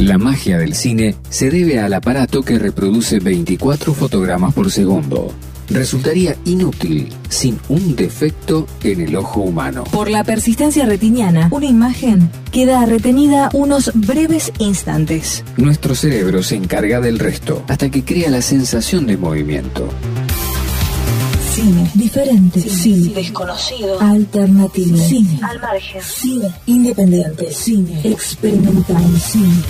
[0.00, 5.32] La magia del cine se debe al aparato que reproduce 24 fotogramas por segundo.
[5.70, 9.84] Resultaría inútil sin un defecto en el ojo humano.
[9.84, 15.42] Por la persistencia retiniana, una imagen queda retenida unos breves instantes.
[15.56, 19.88] Nuestro cerebro se encarga del resto hasta que crea la sensación de movimiento.
[21.56, 29.62] Cine diferente, cine, desconocido, alternativo, cine al margen, cine independiente, cine experimental, cine.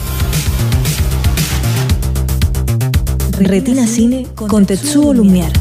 [3.39, 5.53] Retina Cine con Tetsuo Lumière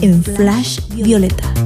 [0.00, 1.57] en Flash Violeta.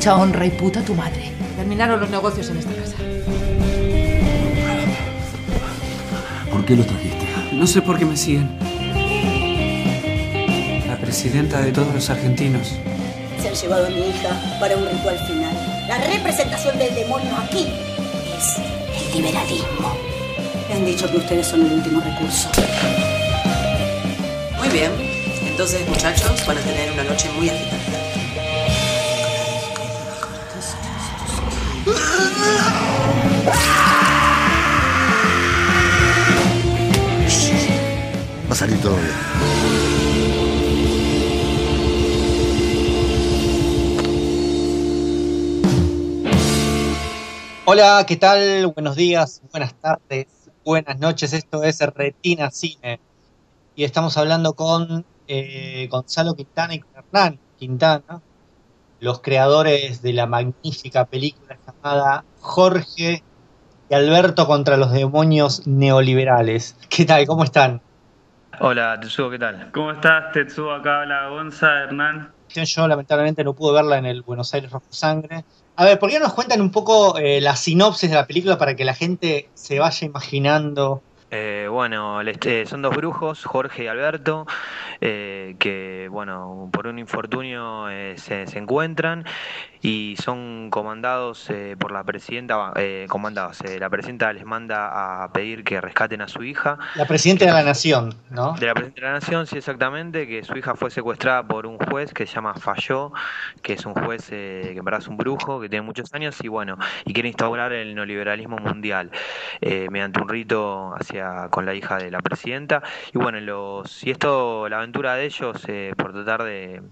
[0.00, 1.30] Mucha honra y puta tu madre.
[1.58, 2.96] Terminaron los negocios en esta casa.
[6.50, 7.26] ¿Por qué los trajiste?
[7.52, 8.48] No sé por qué me siguen.
[10.88, 12.76] La presidenta de todos los argentinos.
[13.42, 15.54] Se han llevado a mi hija para un ritual final.
[15.86, 17.66] La representación del demonio aquí
[18.38, 18.56] es
[19.04, 19.98] el liberalismo.
[20.70, 22.48] Me han dicho que ustedes son el último recurso.
[24.56, 24.92] Muy bien.
[25.46, 27.99] Entonces, muchachos, van a tener una noche muy agitada.
[38.48, 39.50] Va a salir todo bien.
[47.72, 48.66] Hola, ¿qué tal?
[48.74, 50.26] Buenos días, buenas tardes,
[50.64, 51.32] buenas noches.
[51.32, 52.98] Esto es Retina Cine.
[53.76, 58.20] Y estamos hablando con eh, Gonzalo Quintana y con Hernán Quintana,
[59.00, 63.22] los creadores de la magnífica película llamada Jorge
[63.88, 66.76] y Alberto contra los demonios neoliberales.
[66.88, 67.26] ¿Qué tal?
[67.26, 67.80] ¿Cómo están?
[68.60, 69.70] Hola, Tetsuo, ¿qué tal?
[69.72, 70.72] ¿Cómo estás, Tetsuo?
[70.72, 72.32] Acá habla Gonza, Hernán.
[72.48, 75.44] Yo lamentablemente no pude verla en el Buenos Aires Rojo Sangre.
[75.76, 78.58] A ver, ¿por qué no nos cuentan un poco eh, la sinopsis de la película
[78.58, 81.02] para que la gente se vaya imaginando?
[81.32, 84.46] Eh, bueno, este, son dos brujos, Jorge y Alberto,
[85.00, 89.24] eh, que, bueno, por un infortunio eh, se, se, encuentran
[89.82, 95.64] y son comandados eh, por la presidenta, eh, comandados, la presidenta les manda a pedir
[95.64, 96.78] que rescaten a su hija.
[96.96, 98.54] La presidenta de la nación, ¿no?
[98.54, 101.78] De la presidenta de la nación, sí, exactamente, que su hija fue secuestrada por un
[101.78, 103.12] juez que se llama Falló,
[103.62, 106.48] que es un juez que en verdad es un brujo, que tiene muchos años y,
[106.48, 109.10] bueno, y quiere instaurar el neoliberalismo mundial
[109.60, 112.82] mediante un rito hacia con la hija de la presidenta.
[113.12, 116.82] Y bueno, los y esto, la aventura de ellos eh, por tratar de,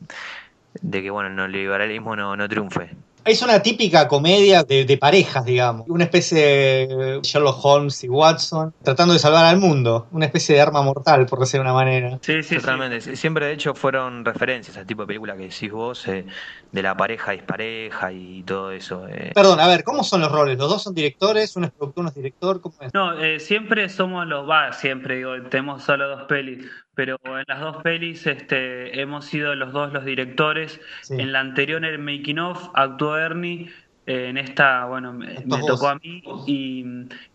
[0.80, 2.96] de que bueno, el neoliberalismo no, no triunfe.
[3.28, 5.86] Es una típica comedia de, de, parejas, digamos.
[5.88, 10.06] Una especie de Sherlock Holmes y Watson tratando de salvar al mundo.
[10.12, 12.18] Una especie de arma mortal, por decir de una manera.
[12.22, 13.02] Sí, sí, totalmente.
[13.02, 13.16] Sí.
[13.16, 16.24] Siempre, de hecho, fueron referencias al tipo de película que decís vos, eh,
[16.72, 19.06] de la pareja dispareja y todo eso.
[19.08, 19.32] Eh.
[19.34, 20.56] Perdón, a ver, ¿cómo son los roles?
[20.56, 21.54] ¿Los dos son directores?
[21.56, 22.62] ¿Uno es productor, uno es director?
[22.62, 22.94] ¿Cómo es?
[22.94, 26.64] No, eh, siempre somos los, va, siempre digo, tenemos solo dos pelis
[26.98, 30.80] pero en las dos pelis este, hemos sido los dos los directores.
[31.02, 31.14] Sí.
[31.16, 33.70] En la anterior, en el Making of, actuó Ernie.
[34.04, 36.24] Eh, en esta, bueno, me, me tocó a mí.
[36.48, 36.84] Y,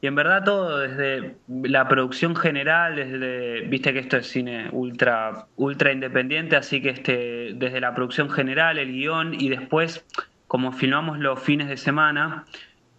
[0.01, 5.45] y, en verdad todo, desde la producción general, desde, viste que esto es cine ultra,
[5.55, 10.05] ultra independiente, así que este, desde la producción general, el guion y después,
[10.47, 12.43] como filmamos los fines de semana,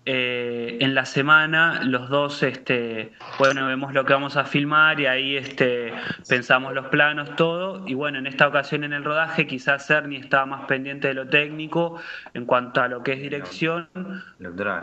[0.06, 5.06] eh, en la semana los dos, este, bueno, vemos lo que vamos a filmar y
[5.06, 5.95] ahí este,
[6.29, 7.83] pensamos los planos, todo.
[7.87, 11.27] Y bueno, en esta ocasión en el rodaje quizás Cerny estaba más pendiente de lo
[11.27, 11.99] técnico
[12.35, 13.89] en cuanto a lo que es dirección.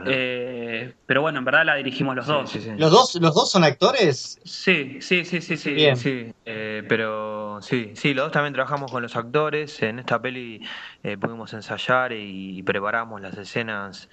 [0.07, 2.55] Eh, pero bueno, en verdad la dirigimos los dos.
[2.77, 3.15] ¿Los dos.
[3.21, 4.39] ¿Los dos son actores?
[4.43, 5.73] Sí, sí, sí, sí, sí.
[5.73, 5.97] Bien.
[5.97, 9.83] Sí, eh, pero sí, sí, los dos también trabajamos con los actores.
[9.83, 10.65] En esta peli
[11.19, 14.09] pudimos ensayar y preparamos las escenas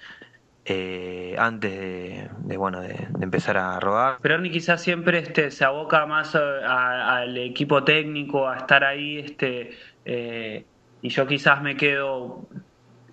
[0.71, 4.19] eh, antes de, bueno de, empezar a rodar.
[4.21, 9.71] Pero Ernie quizás siempre este, se aboca más al equipo técnico, a estar ahí, este,
[10.05, 10.65] eh,
[11.01, 12.47] y yo quizás me quedo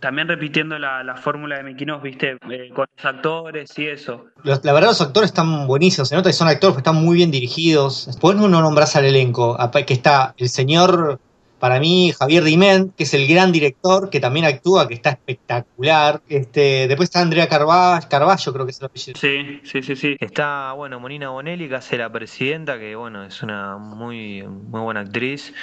[0.00, 4.26] también repitiendo la, fórmula de Mequinos, viste, eh, con los actores y eso.
[4.44, 7.30] la verdad los actores están buenísimos, se nota que son actores que están muy bien
[7.30, 8.06] dirigidos.
[8.06, 9.56] Después uno nombras al elenco,
[9.86, 11.20] que está el señor
[11.58, 16.20] para mí, Javier Diment, que es el gran director, que también actúa, que está espectacular.
[16.28, 19.18] Este, después está Andrea Carvalho, Carballo, creo que es el apellido.
[19.18, 20.16] Sí, sí, sí, sí.
[20.20, 25.00] Está, bueno, Monina Bonelli, que hace la presidenta, que bueno, es una muy, muy buena
[25.00, 25.54] actriz,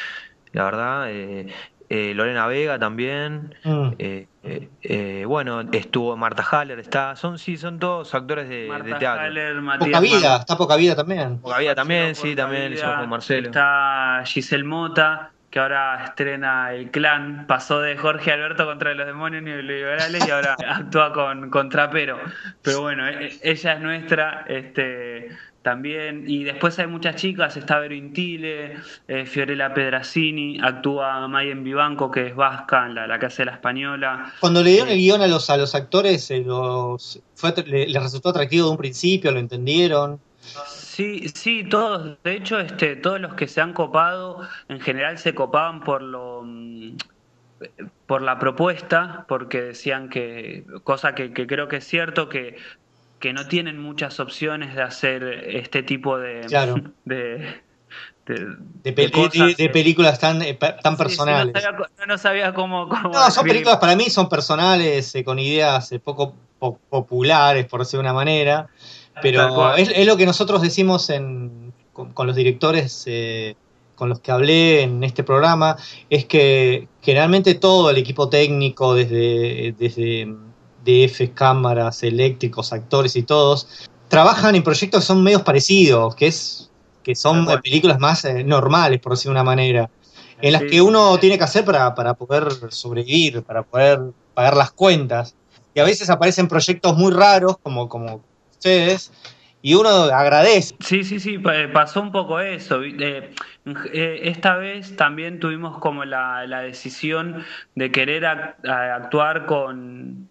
[0.52, 1.12] la verdad.
[1.12, 1.48] Eh,
[1.90, 3.56] eh, Lorena Vega también.
[3.64, 3.90] Mm.
[4.00, 8.68] Eh, bueno, estuvo Marta Haller, está, son sí, son todos actores de,
[9.00, 9.22] teatro.
[9.22, 11.38] Haller, poca vida, está poca vida también.
[11.38, 12.74] Poca vida también, sí, también,
[13.08, 13.48] Marcelo.
[13.48, 19.44] Está Giselle Mota que ahora estrena El Clan, pasó de Jorge Alberto contra los demonios
[19.44, 22.18] neoliberales y ahora actúa con, con Trapero.
[22.64, 25.30] Pero bueno, e, e, ella es nuestra, este
[25.62, 28.78] también, y después hay muchas chicas, está Vero Intile,
[29.08, 34.34] eh, Fiorella Pedrazzini, actúa Mayen Vivanco, que es vasca, la, la que hace la española.
[34.40, 38.30] Cuando le dieron el guion a los, a los actores, eh, los, fue, les resultó
[38.30, 40.20] atractivo de un principio, lo entendieron.
[40.94, 45.34] Sí, sí, todos, de hecho, este, todos los que se han copado, en general se
[45.34, 46.98] copaban por lo mm,
[48.06, 52.58] por la propuesta, porque decían que, cosa que, creo que es cierto, que,
[53.20, 56.42] que no tienen muchas opciones de hacer este tipo de,
[57.06, 57.64] de,
[58.28, 61.56] de, películas tan, eh, tan personales.
[62.08, 66.36] no, sabía, cómo, No, son películas para mí, son personales, eh, con ideas eh, poco
[66.88, 68.70] populares, por decir de una manera.
[69.22, 71.12] Pero es, lo que nosotros decimos
[71.94, 73.56] con, los directores eh,
[73.96, 75.78] con los que hablé en este programa,
[76.10, 80.34] es que generalmente todo el equipo técnico, desde, desde
[80.84, 86.70] DF, cámaras, eléctricos, actores y todos, trabajan en proyectos que son medios parecidos, que, es,
[87.04, 89.90] que son películas más eh, normales, por decir de una manera,
[90.42, 94.02] en las que uno tiene que hacer para, para poder sobrevivir, para poder
[94.34, 95.36] pagar las cuentas.
[95.74, 98.22] Y a veces aparecen proyectos muy raros, como, como
[99.66, 100.76] y uno agradece.
[100.82, 101.38] Sí, sí, sí,
[101.74, 102.82] pasó un poco eso.
[102.84, 103.32] Eh,
[104.24, 107.46] esta vez también tuvimos como la, decisión
[107.76, 110.30] de querer actuar con,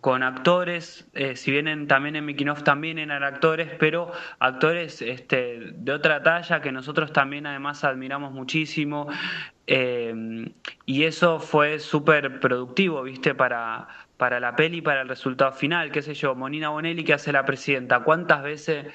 [0.00, 4.10] con actores, eh, si vienen también en Mickey también eran actores, pero
[4.40, 9.06] actores este, de otra talla que nosotros también además admiramos muchísimo.
[9.68, 10.52] Eh,
[10.84, 13.34] y eso fue súper productivo, ¿viste?
[13.34, 17.32] Para, para la peli, para el resultado final, qué sé yo, Monina Bonelli que hace
[17.32, 18.86] la presidenta, ¿cuántas veces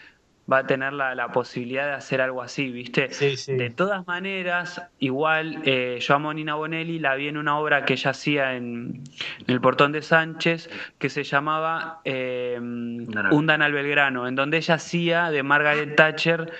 [0.51, 3.09] va a tener la, posibilidad de hacer algo así, viste?
[3.47, 7.93] De todas maneras, igual eh, yo a Monina Bonelli la vi en una obra que
[7.93, 9.03] ella hacía en,
[9.47, 15.29] el Portón de Sánchez, que se llamaba eh, Un al Belgrano, en donde ella hacía
[15.29, 16.51] de Margaret Thatcher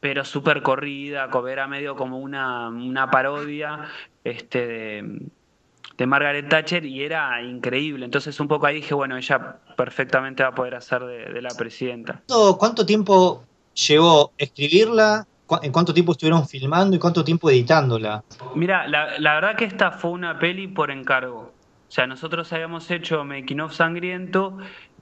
[0.00, 3.86] pero súper corrida, era medio como una, una parodia
[4.24, 5.20] este, de,
[6.00, 8.06] de Margaret Thatcher y era increíble.
[8.06, 12.22] Entonces un poco ahí dije, bueno, ella perfectamente va a poder hacer de, la presidenta.
[12.58, 13.44] ¿Cuánto tiempo
[13.74, 15.26] llevó escribirla?
[15.62, 18.24] ¿En cuánto tiempo estuvieron filmando y cuánto tiempo editándola?
[18.54, 21.52] Mira, la, verdad que esta fue una peli por encargo.
[21.88, 24.56] O sea, nosotros habíamos hecho Making of Sangriento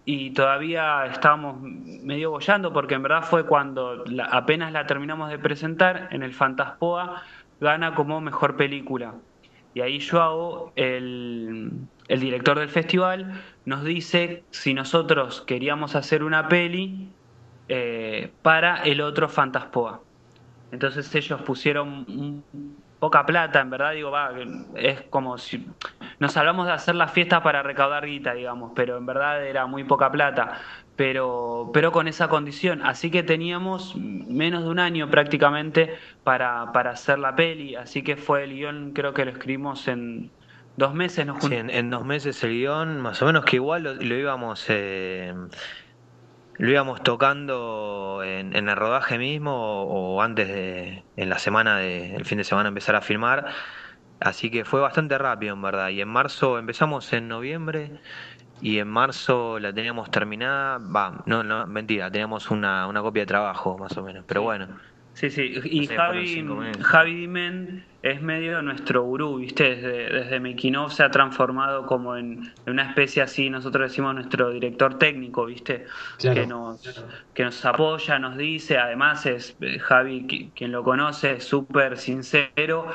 [0.04, 6.08] y todavía estábamos medio bollando porque en verdad fue cuando apenas la terminamos de presentar
[6.10, 7.22] en el Fantaspoa,
[7.60, 9.14] gana como mejor película.
[9.78, 11.70] Y ahí Joao, el,
[12.08, 17.10] el director del festival, nos dice si nosotros queríamos hacer una peli
[17.68, 20.02] eh, para el otro Fantaspoa.
[20.70, 22.42] Entonces ellos pusieron
[22.98, 24.32] poca plata, en verdad, digo, va,
[24.74, 25.66] es como si
[26.18, 29.84] nos hablamos de hacer la fiesta para recaudar guita, digamos, pero en verdad era muy
[29.84, 30.60] poca plata,
[30.96, 32.82] pero, pero con esa condición.
[32.82, 35.94] Así que teníamos menos de un año prácticamente
[36.24, 40.30] para, para hacer la peli, así que fue el guion, creo que lo escribimos en
[40.76, 41.24] dos meses.
[41.24, 44.64] Nos sí, en, dos meses el guion, más o menos que igual lo, íbamos...
[44.68, 45.34] Eh,
[46.58, 52.24] lo íbamos tocando en, el rodaje mismo o, antes de, en la semana, de, el
[52.24, 53.46] fin de semana empezar a filmar.
[54.20, 55.88] Así que fue bastante rápido en verdad.
[55.90, 58.00] Y en marzo empezamos en noviembre
[58.60, 63.26] y en marzo la teníamos terminada, va, no, no, mentira, teníamos una, una copia de
[63.26, 64.66] trabajo más o menos, pero bueno.
[65.18, 66.46] Sí, sí, y Javi,
[66.80, 69.74] Javi Dimen es medio nuestro gurú, ¿viste?
[69.74, 74.96] Desde, desde Mikinov se ha transformado como en, una especie así, nosotros decimos nuestro director
[74.96, 75.86] técnico, ¿viste?
[76.20, 76.80] Que, nos,
[77.34, 82.86] que nos apoya, nos dice, además es eh, Javi, quien lo conoce, es súper sincero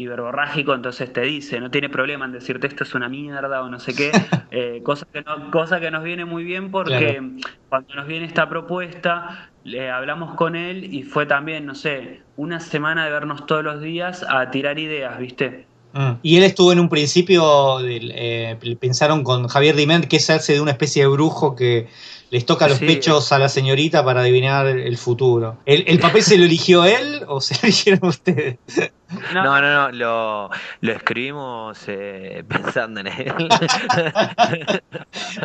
[0.00, 3.68] y verborrágico, entonces te dice, no tiene problema en decirte esto es una mierda o
[3.68, 4.10] no sé qué,
[4.50, 7.20] eh, cosa, que cosa que nos viene muy bien porque
[7.68, 12.60] cuando nos viene esta propuesta le hablamos con él y fue también, no sé, una
[12.60, 15.69] semana de vernos todos los días a tirar ideas, ¿viste?
[15.92, 16.12] Mm.
[16.22, 20.60] Y él estuvo en un principio, eh, pensaron con Javier Diment que es hace de
[20.60, 21.88] una especie de brujo que
[22.30, 25.58] les toca los pechos a la señorita para adivinar el futuro.
[25.66, 28.58] ¿El, papel se lo eligió él o se lo eligieron ustedes?
[29.34, 33.34] No, no, no, lo, lo escribimos eh, pensando en él.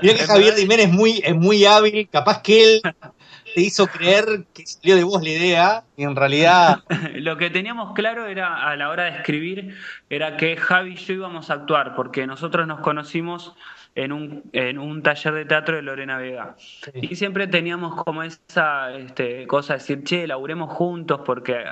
[0.03, 2.81] Mira que Javier Diment es muy, es muy hábil, capaz que él
[3.55, 6.83] te hizo creer que salió de vos la idea y en realidad...
[7.15, 9.77] Lo que teníamos claro era a la hora de escribir
[10.09, 13.55] era que Javi y yo íbamos a actuar porque nosotros nos conocimos
[13.95, 16.57] en un, en un taller de teatro de Lorena Vega.
[16.95, 21.63] Y siempre teníamos como esa este, cosa de decir, che, laburemos juntos porque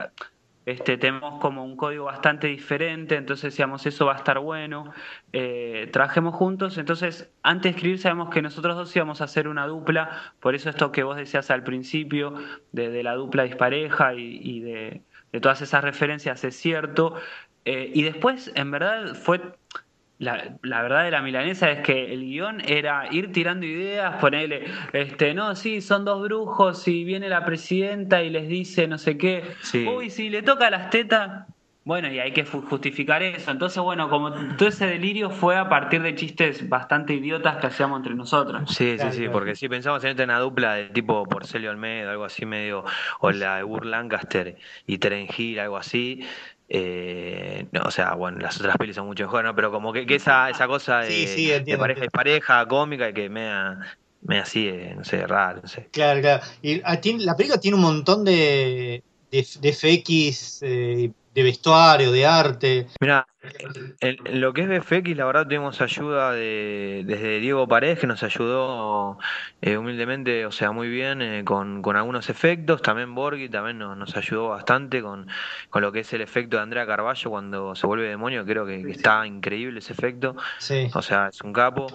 [0.65, 4.93] este, tenemos como un código bastante diferente, entonces decíamos, eso va a estar bueno,
[5.34, 9.67] eh, trabajemos juntos, entonces antes de escribir sabemos que nosotros dos íbamos a hacer una
[9.67, 12.34] dupla, por eso esto que vos decías al principio,
[12.72, 15.01] de, la dupla dispareja y, de,
[15.41, 17.15] todas esas referencias es cierto,
[17.65, 19.41] eh, y después en verdad fue
[20.24, 24.65] la, la, verdad de la milanesa es que el guion era ir tirando ideas, ponerle,
[24.94, 29.18] este, no, sí, son dos brujos y viene la presidenta y les dice no sé
[29.18, 29.44] qué,
[29.88, 31.48] uy, si le toca las tetas,
[31.86, 33.51] bueno, y hay que justificar eso.
[33.51, 37.98] Entonces, bueno, como todo ese delirio fue a partir de chistes bastante idiotas que hacíamos
[37.98, 38.74] entre nosotros.
[38.74, 42.46] Sí, sí, sí, porque si pensamos en una dupla de tipo Porcelio Almeida, algo así
[42.46, 42.86] medio,
[43.20, 44.56] o la de Burr Lancaster
[44.88, 46.25] y Terengil, algo así,
[46.75, 49.53] eh, no, o sea, bueno, las otras pelis son mucho mejor, ¿no?
[49.53, 53.48] Pero como que, esa, esa cosa de, pareja y pareja cómica que me
[54.22, 55.89] me así, no sé, raro, no sé.
[55.92, 56.44] Claro, claro.
[56.63, 62.25] Y ah, la película tiene un montón de, de, de FX eh, de vestuario, de
[62.25, 62.88] arte.
[63.00, 63.25] Mira,
[64.00, 68.24] en, lo que es BFX, la verdad tuvimos ayuda de, desde Diego Paredes, que nos
[68.24, 69.18] ayudó
[69.62, 72.82] eh, humildemente, o sea, muy bien eh, con, algunos efectos.
[72.82, 75.28] También Borghi también nos, ayudó bastante con,
[75.74, 78.46] lo que es el efecto de Andrea Carballo cuando se vuelve demonio.
[78.46, 80.36] Creo que, está increíble ese efecto.
[80.94, 81.88] O sea, es un capo.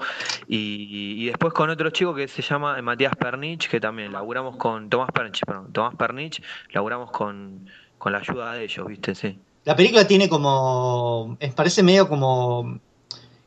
[0.49, 5.11] Y, después con otro chico que se llama Matías Pernich, que también laburamos con Tomás
[5.13, 6.43] Pernich, perdón, Tomás Pernich,
[6.73, 7.69] laburamos con
[7.99, 9.15] con la ayuda de ellos, ¿viste?
[9.15, 9.39] Sí.
[9.65, 11.37] La película tiene como.
[11.55, 12.81] parece medio como.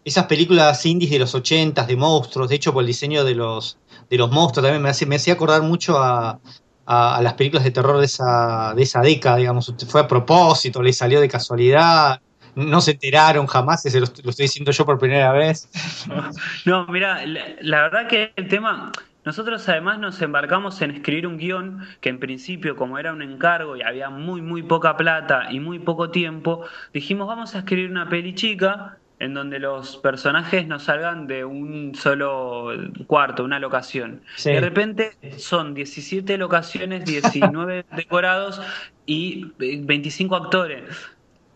[0.03, 2.50] Esas películas indies de los 80 de monstruos.
[2.50, 3.77] De hecho, por el diseño de los,
[4.10, 6.39] de los monstruos también me, hace, me hacía acordar mucho a,
[6.88, 9.74] las películas de terror de esa, de esa década, digamos.
[9.88, 12.20] Fue a propósito, le salió de casualidad.
[12.53, 15.70] No se enteraron jamás, se lo, estoy diciendo yo por primera vez.
[16.65, 18.91] No, mira, la verdad que el tema
[19.23, 23.77] nosotros además nos embarcamos en escribir un guion que en principio, como era un encargo
[23.77, 28.09] y había muy, muy poca plata y muy poco tiempo, dijimos vamos a escribir una
[28.09, 32.69] peli chica en donde los personajes no salgan de un solo
[33.05, 34.23] cuarto, una locación.
[34.43, 38.59] De repente son 17 locaciones, 19 decorados
[39.05, 40.83] y 25 actores.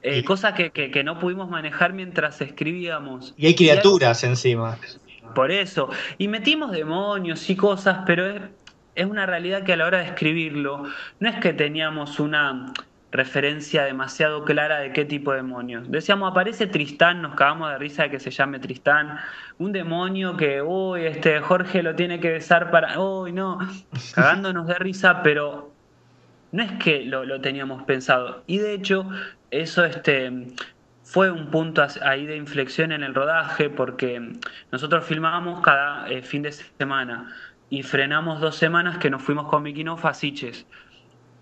[0.04, 3.34] Eh, cosa que, que, no pudimos manejar mientras escribíamos.
[3.36, 4.78] Y hay criaturas encima
[5.36, 5.92] por eso.
[6.18, 8.26] Y metimos demonios y cosas, pero
[8.96, 10.86] es, una realidad que a la hora de escribirlo,
[11.20, 12.74] no es que teníamos una
[13.12, 15.92] referencia demasiado clara de qué tipo de demonios.
[15.92, 19.20] Decíamos, aparece Tristán, nos cagamos de risa de que se llame Tristán,
[19.60, 23.60] un demonio que, uy, este Jorge lo tiene que besar para, uy, no,
[24.16, 25.72] cagándonos de risa, pero
[26.52, 28.44] no es que lo, lo teníamos pensado.
[28.48, 29.08] Y de hecho,
[29.52, 30.32] eso este,
[31.16, 34.34] fue un punto ahí de inflexión en el rodaje porque
[34.70, 37.34] nosotros filmábamos cada eh, fin de semana
[37.70, 40.12] y frenamos dos semanas que nos fuimos con Mikino a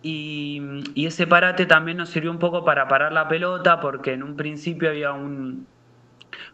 [0.04, 0.62] Y,
[0.94, 4.36] y, ese parate también nos sirvió un poco para parar la pelota porque en un
[4.36, 5.66] principio había un,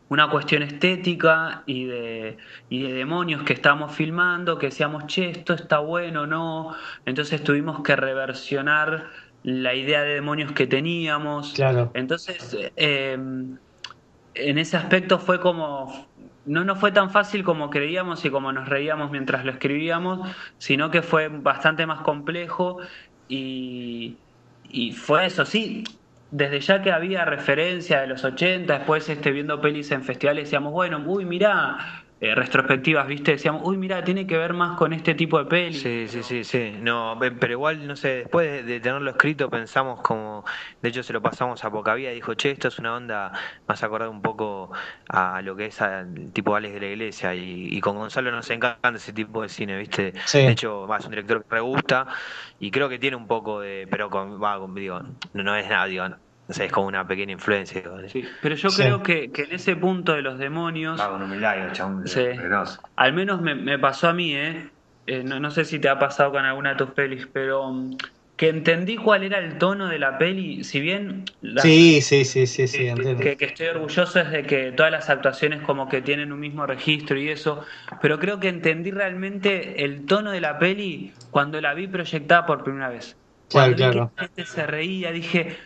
[0.07, 2.37] una cuestión estética y de,
[2.69, 6.73] y de demonios que estábamos filmando, que decíamos, che, esto está bueno, no.
[7.05, 9.09] Entonces tuvimos que reversionar
[9.43, 11.53] la idea de demonios que teníamos.
[11.53, 11.91] Claro.
[11.93, 13.57] Entonces, em,
[14.33, 16.07] en ese aspecto fue como.
[16.45, 20.27] No nos fue tan fácil como creíamos y como nos reíamos mientras lo escribíamos,
[20.57, 22.77] sino que fue bastante más complejo
[23.27, 24.17] y,
[24.67, 25.83] y fue eso, sí.
[26.31, 30.71] Desde ya que había referencia de los 80, después este, viendo pelis en festivales, decíamos,
[30.71, 33.31] bueno, uy, mirá, eh, retrospectivas, ¿viste?
[33.31, 35.73] Decíamos, uy, mira, tiene que ver más con este tipo de peli.
[35.73, 36.73] Sí, sí, sí, sí.
[36.81, 40.43] No, pero igual, no sé, después de, tenerlo escrito pensamos como,
[40.81, 43.31] de hecho se lo pasamos a Pocavía y dijo, che, esto es una onda
[43.67, 44.69] más acordada un poco
[45.07, 48.89] a lo que es el tipo Alex de la Iglesia y, con Gonzalo nos encanta
[48.89, 50.11] ese tipo de cine, ¿viste?
[50.33, 52.05] De hecho, es un director que me gusta
[52.59, 54.99] y creo que tiene un poco de, pero con, va, digo,
[55.33, 56.03] no, no es nada, digo,
[56.49, 57.83] o sea, es como una pequeña influencia.
[58.07, 60.99] Sí, pero yo creo que, que, en ese punto de los demonios.
[60.99, 62.21] Va con humildad, chabón, sí,
[62.95, 64.67] al menos me, me, pasó a mí, ¿eh?
[65.05, 67.95] eh no, no, sé si te ha pasado con alguna de tus pelis, pero um,
[68.35, 70.63] que entendí cuál era el tono de la peli.
[70.63, 71.25] Si bien.
[71.57, 73.21] sí, sí, sí, sí, sí, entiendo.
[73.21, 76.65] Que, que, estoy orgulloso es de que todas las actuaciones como que tienen un mismo
[76.65, 77.63] registro y eso.
[78.01, 82.63] Pero creo que entendí realmente el tono de la peli cuando la vi proyectada por
[82.63, 83.15] primera vez.
[83.51, 85.57] Cuando claro, la gente se reía, dije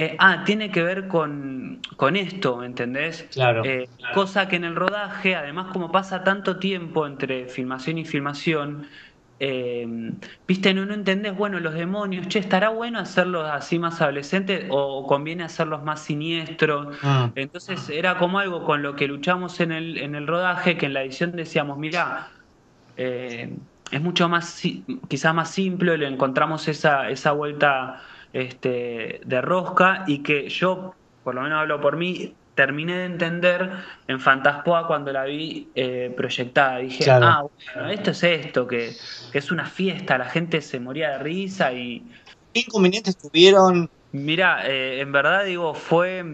[0.00, 1.80] eh, ah, tiene que ver con,
[2.14, 3.26] esto, ¿me entendés?
[3.32, 8.04] Claro, eh, Cosa que en el rodaje, además como pasa tanto tiempo entre filmación y
[8.04, 8.86] filmación,
[9.40, 10.12] eh,
[10.46, 15.04] viste, no, no entendés, bueno, los demonios, che, ¿estará bueno hacerlos así más adolescentes o
[15.04, 16.96] conviene hacerlos más siniestros?
[17.02, 17.32] Ah.
[17.34, 20.94] Entonces era como algo con lo que luchamos en el, en el rodaje, que en
[20.94, 22.28] la edición decíamos, mira,
[22.96, 24.62] es mucho más,
[25.08, 28.00] quizás más simple, le encontramos esa, esa vuelta
[28.32, 30.94] este, de rosca y que yo,
[31.24, 33.70] por lo menos hablo por mí, terminé de entender
[34.08, 36.78] en Fantaspoa cuando la vi eh, proyectada.
[36.78, 37.44] Dije, ah,
[37.74, 38.88] bueno, esto es esto, que,
[39.32, 42.02] es una fiesta, la gente se moría de risa y...
[42.52, 43.88] ¿Qué inconvenientes tuvieron?
[44.10, 46.24] Mira, eh, en verdad digo, fue,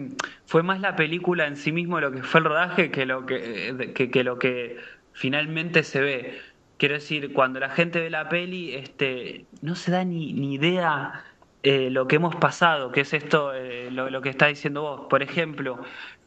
[0.47, 3.93] fue más la película en sí mismo lo que fue el rodaje que lo que,
[3.93, 4.77] que, lo que
[5.11, 6.39] finalmente se ve.
[6.77, 11.23] Quiero decir, cuando la gente ve la peli, este, no se da ni, ni idea
[11.67, 15.01] eh, lo que hemos pasado, que es esto, eh, lo, que está diciendo vos.
[15.09, 15.79] Por ejemplo,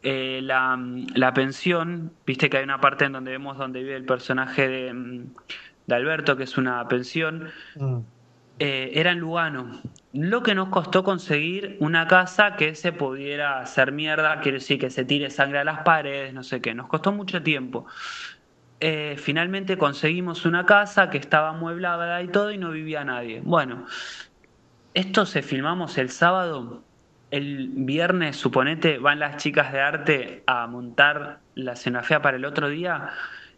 [0.03, 0.77] eh, la,
[1.15, 4.93] la, pensión, viste que hay una parte en donde vemos donde vive el personaje de,
[4.93, 5.27] mm,
[5.87, 7.99] de Alberto, que es una pensión, mm.
[8.59, 9.81] era en Lugano.
[10.11, 14.89] Lo que nos costó conseguir una casa que se pudiera hacer mierda, quiere decir que
[14.89, 17.85] se tire sangre a las paredes, no sé qué, nos costó mucho tiempo.
[19.15, 23.39] finalmente conseguimos una casa que estaba amueblada y todo y no vivía nadie.
[23.41, 23.85] Bueno,
[24.93, 26.81] esto se filmamos el sábado.
[27.31, 32.69] El viernes, suponete, van las chicas de arte a montar la escenografía para el otro
[32.69, 33.09] día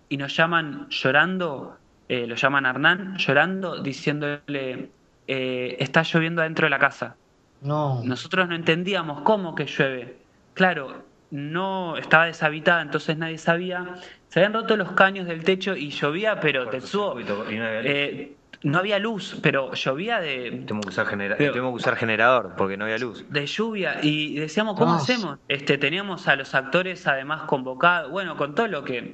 [0.10, 1.78] y nos llaman llorando,
[2.10, 4.90] eh, lo llaman Hernán, llorando, diciéndole,
[5.28, 7.16] eh, está lloviendo adentro de la casa.
[7.62, 8.02] No.
[8.04, 10.18] Nosotros no entendíamos cómo que llueve.
[10.54, 13.96] Claro, no estaba deshabitada, entonces nadie sabía.
[14.28, 17.16] Se habían roto los caños del techo y llovía, pero Tetsuo
[18.64, 20.64] no había luz, pero llovía de.
[20.68, 23.26] Tengo que usar, que usar generador porque no había luz.
[23.30, 24.00] De lluvia.
[24.04, 25.40] Y decíamos, ¿cómo hacemos?
[25.48, 29.14] Este, teníamos a los actores además convocados, bueno, con todo lo que.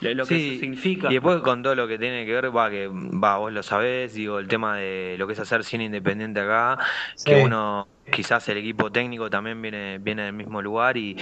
[0.00, 1.10] Lo que significa.
[1.10, 4.14] Y después con todo lo que tiene que ver, va, que va, vos lo sabés,
[4.14, 6.78] digo, el tema de lo que es hacer cine independiente acá,
[7.24, 11.16] que uno, quizás el equipo técnico también viene, viene del mismo lugar y,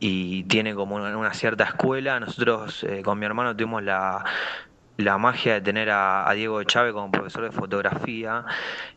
[0.00, 2.18] y tiene como una, cierta escuela.
[2.18, 4.24] Nosotros eh, con mi hermano tuvimos la,
[5.02, 8.44] la magia de tener a, Diego Chávez como profesor de fotografía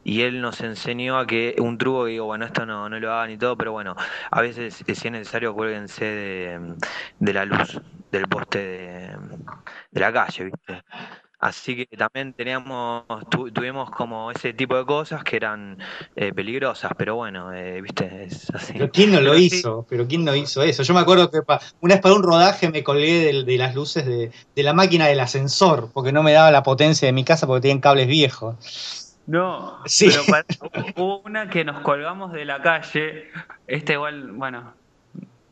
[0.04, 3.32] y él nos enseñó a que un truco digo, bueno, esto no, no lo hagan
[3.32, 3.96] y todo, pero bueno,
[4.32, 6.76] a veces si es necesario cuélguense de,
[7.20, 9.18] de la luz del poste de,
[9.92, 10.84] de la calle, ¿viste?
[11.46, 13.04] Así que también teníamos,
[13.54, 15.78] tuvimos como ese tipo de cosas que eran
[16.16, 18.74] eh, peligrosas, pero bueno, eh, viste, es así.
[18.74, 19.86] Pero ¿quién no lo hizo?
[19.88, 20.82] Pero ¿quién no hizo eso?
[20.82, 21.42] Yo me acuerdo que
[21.82, 24.32] una vez para un rodaje me colgué de, las luces de,
[24.64, 27.80] la máquina del ascensor, porque no me daba la potencia de mi casa porque tienen
[27.80, 29.14] cables viejos.
[29.28, 30.10] No, sí.
[30.26, 33.26] pero hubo una que nos colgamos de la calle,
[33.68, 34.74] este igual, bueno,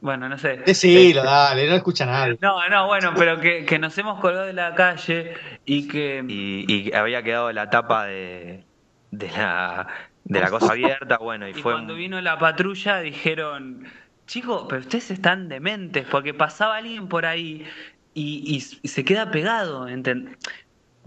[0.03, 0.57] bueno, no sé.
[0.57, 2.37] Decilo, este, dale, no escucha nadie.
[2.41, 6.21] No, no, bueno, pero que, que, nos hemos colgado de la calle y que.
[6.27, 8.65] Y, había quedado la tapa de,
[9.11, 9.87] de, la,
[10.25, 11.71] de la cosa abierta, bueno, y, y fue.
[11.71, 13.87] Cuando vino la patrulla dijeron.
[14.27, 17.65] Chicos, pero ustedes están dementes, porque pasaba alguien por ahí
[18.13, 19.87] y, y se queda pegado.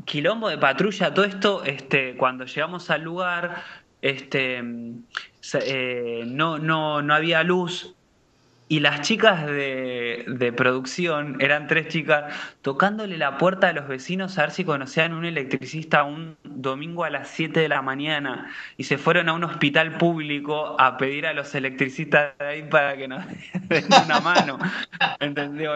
[0.07, 3.63] Quilombo de patrulla, todo esto, este, cuando llegamos al lugar,
[4.01, 4.63] este,
[5.55, 7.96] eh, no, no, no había luz,
[8.69, 14.43] y las chicas de, producción, eran tres chicas, tocándole la puerta a los vecinos a
[14.43, 18.99] ver si conocían un electricista un domingo a las 7 de la mañana y se
[18.99, 23.25] fueron a un hospital público a pedir a los electricistas de ahí para que nos
[23.69, 24.59] den una mano.
[25.21, 25.73] ¿Entendió?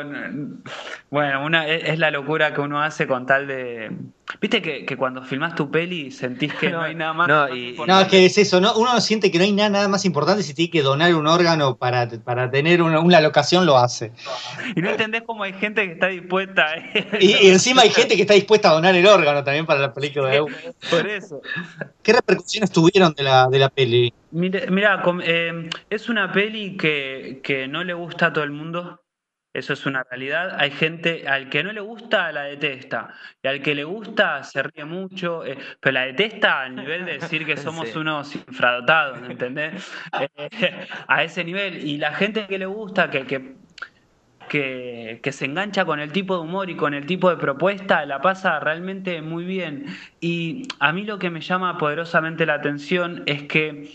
[1.11, 3.93] Bueno, una, es, la locura que uno hace con tal de.
[4.41, 7.29] Viste que, cuando filmás tu peli sentís que no, hay nada más.
[7.29, 7.49] No,
[7.87, 8.75] no, es que es eso, ¿no?
[8.75, 12.09] Uno siente que no hay nada, más importante si tiene que donar un órgano para,
[12.25, 14.13] para tener una, una, locación, lo hace.
[14.75, 16.67] Y no entendés cómo hay gente que está dispuesta.
[17.21, 20.29] Y, encima hay gente que está dispuesta a donar el órgano también para la película
[20.29, 20.45] de
[20.91, 21.41] Por eso.
[22.03, 24.13] ¿Qué repercusiones tuvieron de la, de la peli?
[24.31, 29.01] Mira, eh, es una peli que, que no le gusta a todo el mundo
[29.53, 30.57] eso es una realidad.
[30.59, 33.15] Hay gente al que no le gusta, la detesta.
[33.43, 35.45] Y al que le gusta, se ríe mucho.
[35.45, 39.91] Eh, pero la detesta al nivel de decir que somos unos infradotados, ¿entendés?
[40.41, 41.87] Eh, a ese nivel.
[41.87, 46.43] Y la gente que le gusta, que, que, que, se engancha con el tipo de
[46.43, 49.87] humor y con el tipo de propuesta, la pasa realmente muy bien.
[50.21, 53.91] Y a mí lo que me llama poderosamente la atención es que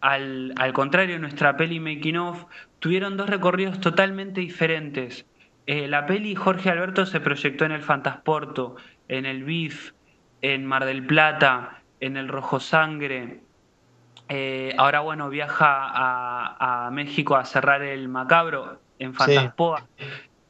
[0.00, 2.44] al, al, contrario, nuestra peli Making Off
[2.80, 5.26] tuvieron dos recorridos totalmente diferentes.
[5.66, 8.76] Eh, la peli Jorge Alberto se proyectó en el Fantasporto,
[9.08, 9.92] en el BIF,
[10.42, 13.40] en Mar del Plata, en el Rojo Sangre.
[14.28, 19.86] Eh, ahora, bueno, viaja a, a, México a cerrar el Macabro en Fantaspoa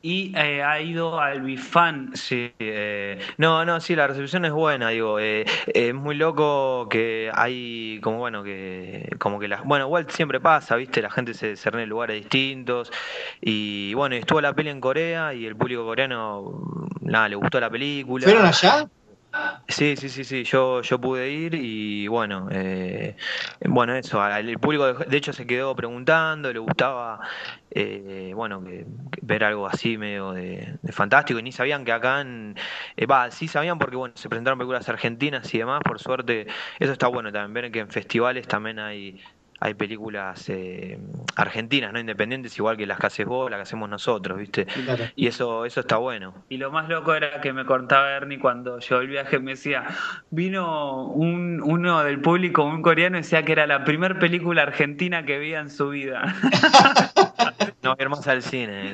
[0.02, 2.10] y eh, ha ido al Bifan.
[2.14, 7.30] Sí, eh, no, no, sí, la recepción es buena, digo, eh, es muy loco que
[7.34, 11.02] hay como bueno que como que la, bueno, igual siempre pasa, ¿viste?
[11.02, 12.90] La gente se, se en lugares distintos
[13.40, 17.70] y bueno, estuvo la peli en Corea y el público coreano nada, le gustó la
[17.70, 18.24] película.
[18.24, 18.88] ¿Fueron allá?
[19.68, 23.16] Sí, sí, sí, sí, yo, yo pude ir y bueno, eh,
[23.68, 27.20] bueno, eso, el público de hecho se quedó preguntando, le gustaba,
[27.70, 28.62] eh, bueno,
[29.22, 32.56] ver algo así medio de, fantástico y ni sabían que acá, en,
[32.96, 36.46] eh, va, sí sabían porque bueno, se presentaron películas argentinas y demás, por suerte,
[36.80, 39.20] eso está bueno también, ver que en festivales también hay
[39.60, 40.98] hay películas eh,
[41.36, 44.66] argentinas, no independientes, igual que las que haces vos, las que hacemos nosotros, ¿viste?
[45.16, 46.32] Y eso, eso está bueno.
[46.48, 49.84] Y lo más loco era que me contaba Ernie cuando yo el viaje, me decía,
[50.30, 55.26] vino un, uno del público, un coreano, y decía que era la primera película argentina
[55.26, 56.34] que veía en su vida.
[57.82, 58.92] no ir más al cine.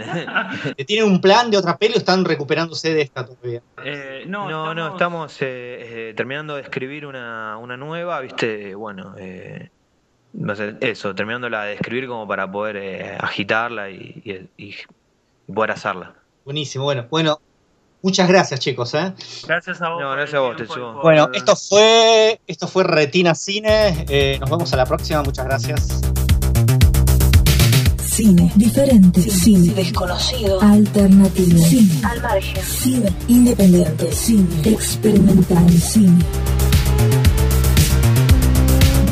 [0.84, 3.62] ¿Tienen un plan de otra peli o están recuperándose de esta todavía?
[3.84, 8.74] Eh, no, no, estamos, no, estamos eh, terminando de escribir una, una nueva, ¿viste?
[8.74, 9.70] Bueno, eh,
[10.80, 14.44] eso, terminándola de escribir como para poder eh, agitarla y,
[15.52, 16.14] poder hacerla.
[16.44, 17.40] Buenísimo, bueno, bueno,
[18.02, 19.12] muchas gracias chicos, ¿eh?
[19.46, 20.00] Gracias a vos.
[20.00, 20.56] No, gracias a vos,
[21.02, 26.00] Bueno, esto fue, esto fue Retina Cine, eh, nos vemos a la próxima, muchas gracias.
[27.98, 36.24] Cine diferente, cine desconocido, alternativo, cine al margen, cine independiente, cine experimental, cine.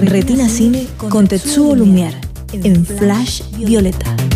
[0.07, 2.21] Retina Cine con Tetsuo Lumière
[2.53, 4.34] en Flash Violeta.